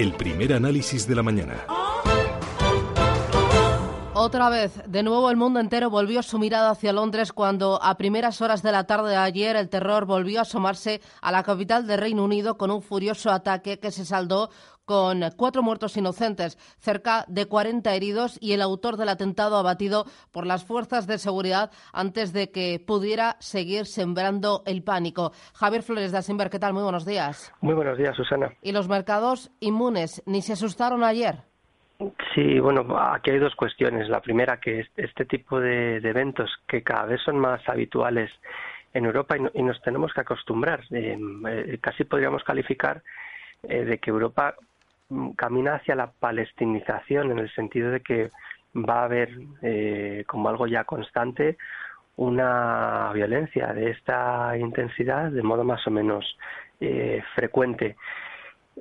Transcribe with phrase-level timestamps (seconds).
[0.00, 1.66] El primer análisis de la mañana.
[4.14, 8.40] Otra vez, de nuevo el mundo entero volvió su mirada hacia Londres cuando a primeras
[8.40, 12.00] horas de la tarde de ayer el terror volvió a asomarse a la capital del
[12.00, 14.48] Reino Unido con un furioso ataque que se saldó
[14.90, 20.48] con cuatro muertos inocentes, cerca de 40 heridos y el autor del atentado abatido por
[20.48, 25.30] las fuerzas de seguridad antes de que pudiera seguir sembrando el pánico.
[25.54, 26.72] Javier Flores de Asimber, ¿qué tal?
[26.72, 27.52] Muy buenos días.
[27.60, 28.52] Muy buenos días, Susana.
[28.62, 31.36] ¿Y los mercados inmunes ni se asustaron ayer?
[32.34, 34.08] Sí, bueno, aquí hay dos cuestiones.
[34.08, 38.28] La primera, que este tipo de, eventos que cada vez son más habituales
[38.92, 40.80] en Europa y, nos tenemos que acostumbrar.
[40.90, 41.16] Eh,
[41.48, 43.04] eh, casi podríamos calificar
[43.62, 44.56] eh, de que Europa
[45.36, 48.30] camina hacia la palestinización en el sentido de que
[48.74, 49.30] va a haber
[49.62, 51.56] eh, como algo ya constante
[52.16, 56.36] una violencia de esta intensidad de modo más o menos
[56.80, 57.96] eh, frecuente.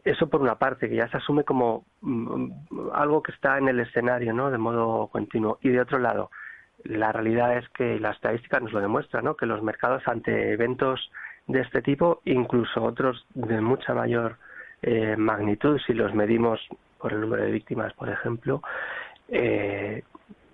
[0.04, 2.52] Eso por una parte, que ya se asume como mm,
[2.94, 4.52] algo que está en el escenario, ¿no?
[4.52, 5.58] De modo continuo.
[5.62, 6.32] Y de otro lado,
[6.84, 9.36] la realidad es que la estadística nos lo demuestra, ¿no?
[9.36, 11.12] Que los mercados ante eventos
[11.48, 14.38] de este tipo, incluso otros de mucha mayor
[14.82, 16.60] eh, magnitud, si los medimos
[16.98, 18.62] por el número de víctimas, por ejemplo,
[19.28, 20.04] eh,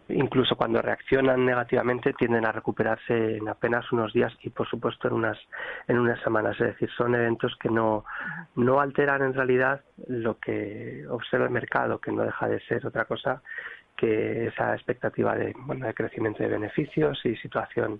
[0.09, 5.15] incluso cuando reaccionan negativamente tienden a recuperarse en apenas unos días y por supuesto en
[5.15, 5.37] unas
[5.87, 6.59] en unas semanas.
[6.59, 8.05] Es decir son eventos que no
[8.55, 13.05] no alteran en realidad lo que observa el mercado que no deja de ser otra
[13.05, 13.41] cosa
[13.95, 17.99] que esa expectativa de, bueno, de crecimiento de beneficios y situación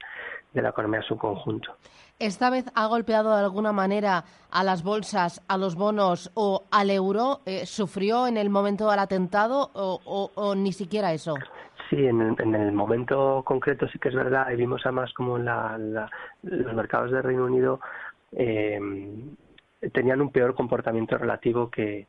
[0.53, 1.75] de la economía en su conjunto.
[2.19, 6.89] ¿Esta vez ha golpeado de alguna manera a las bolsas, a los bonos o al
[6.89, 7.41] euro?
[7.45, 11.35] Eh, ¿Sufrió en el momento del atentado o, ni siquiera eso?
[11.89, 14.49] Sí, en el, momento concreto sí que es verdad.
[14.49, 17.81] Y vimos además como los mercados de Reino Unido
[18.31, 18.79] eh,
[19.93, 22.07] tenían un peor comportamiento relativo que,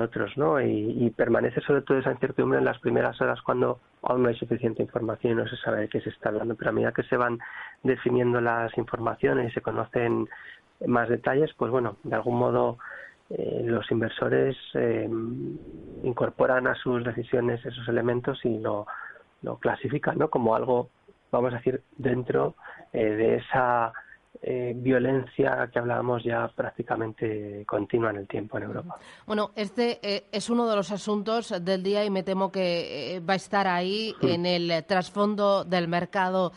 [0.00, 0.62] otros, ¿no?
[0.62, 4.82] Y, permanece sobre todo esa incertidumbre en las primeras horas cuando aún no hay suficiente
[4.82, 7.18] información y no se sabe de qué se está hablando, pero a medida que se
[7.18, 7.38] van
[7.82, 10.26] definiendo las informaciones y se conocen
[10.86, 12.78] más detalles, pues bueno, de algún modo
[13.28, 15.08] eh, los inversores eh,
[16.02, 18.86] incorporan a sus decisiones esos elementos y lo,
[19.42, 20.30] lo clasifican, ¿no?
[20.30, 20.88] Como algo,
[21.30, 22.54] vamos a decir, dentro
[22.92, 23.92] eh, de esa
[24.46, 28.98] eh, violencia que hablábamos ya prácticamente continua en el tiempo en Europa.
[29.26, 33.20] Bueno, este eh, es uno de los asuntos del día y me temo que eh,
[33.20, 36.52] va a estar ahí en el trasfondo del mercado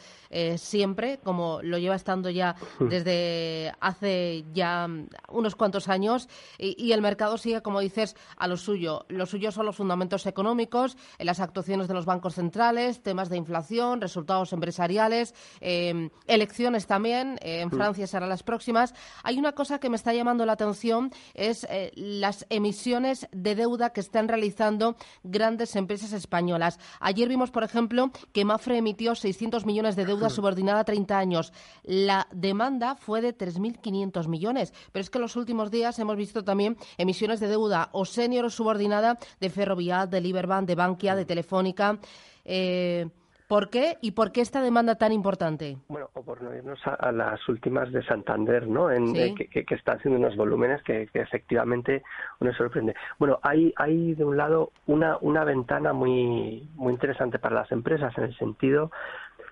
[0.57, 4.85] siempre, como lo lleva estando ya desde hace ya
[5.29, 6.27] unos cuantos años
[6.57, 9.05] y, el mercado sigue, como dices, a lo suyo.
[9.07, 14.01] Lo suyo son los fundamentos económicos, las actuaciones de los bancos centrales, temas de inflación,
[14.01, 18.93] resultados empresariales, elecciones también en Francia serán las próximas.
[19.23, 23.91] Hay una cosa que me está llamando la atención, es eh, las emisiones de deuda
[23.91, 26.79] que están realizando grandes empresas españolas.
[26.99, 31.53] Ayer vimos, por ejemplo, que Mafre emitió 600 millones de deuda subordinada a 30 años.
[31.83, 36.43] La demanda fue de 3.500 millones, pero es que en los últimos días hemos visto
[36.43, 41.25] también emisiones de deuda o senior o subordinada de Ferrovial, de Liberbank, de Bankia, de
[41.25, 41.99] Telefónica.
[42.43, 43.07] Eh,
[43.47, 45.77] ¿Por qué y por qué esta demanda tan importante?
[45.87, 48.91] Bueno, o por no irnos a, las últimas de Santander, ¿no?
[48.91, 52.03] En, eh, que, que, están haciendo unos volúmenes que, efectivamente
[52.41, 52.93] uno sorprende.
[53.17, 58.17] Bueno, hay, hay de un lado una, una ventana muy, muy interesante para las empresas
[58.17, 58.91] en el sentido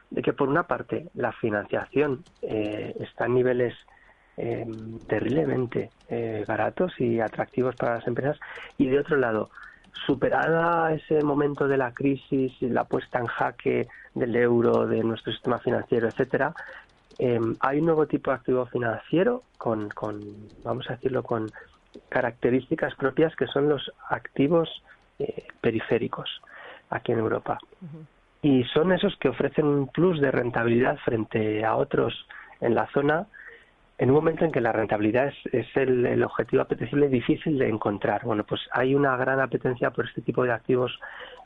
[0.10, 3.74] de que, por una parte, la financiación eh, está en niveles
[4.36, 4.68] eh,
[5.08, 5.90] terriblemente
[6.46, 8.38] baratos y atractivos para las empresas
[8.78, 9.50] y, de otro lado,
[10.06, 15.32] superada ese momento de la crisis y la puesta en jaque del euro, de nuestro
[15.32, 16.54] sistema financiero, etcétera,
[17.18, 20.20] em, hay un nuevo tipo de activo financiero con, con,
[20.64, 21.50] vamos a decirlo, con
[22.10, 24.84] características propias que son los activos
[25.20, 26.42] eh, periféricos
[26.90, 27.58] aquí en Europa.
[28.42, 32.28] Y son esos que ofrecen un plus de rentabilidad frente a otros
[32.62, 33.28] en la zona
[33.98, 38.24] en un momento en que la rentabilidad es, el, objetivo apetecible difícil de encontrar.
[38.26, 41.00] Bueno, pues hay una gran apetencia por este tipo de activos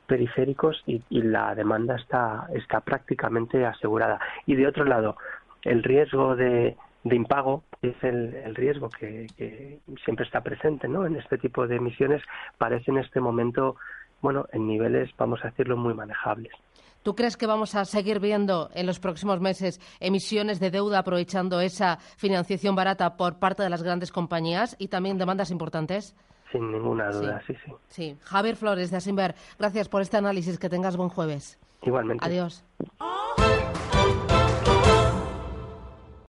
[0.08, 4.20] periféricos y, la demanda está, está prácticamente asegurada.
[4.48, 5.16] Y de otro lado,
[5.62, 11.06] el riesgo de, de impago, es el, riesgo que, que, siempre está presente ¿no?
[11.06, 12.24] en este tipo de emisiones,
[12.58, 13.76] parece en este momento,
[14.22, 16.52] bueno, en niveles, vamos a decirlo, muy manejables.
[17.04, 21.62] ¿Tú crees que vamos a seguir viendo en los próximos meses emisiones de deuda aprovechando
[21.62, 26.16] esa financiación barata por parte de las grandes compañías y también demandas importantes?
[26.52, 27.72] Sin ninguna duda, sí, sí.
[27.88, 28.18] Sí.
[28.22, 30.58] Javier Flores de Asimber, gracias por este análisis.
[30.58, 31.60] Que tengas buen jueves.
[31.84, 32.26] Igualmente.
[32.26, 32.66] Adiós.